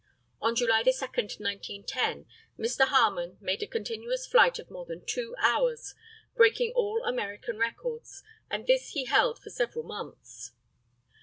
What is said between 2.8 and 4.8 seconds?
Harmon made a continuous flight of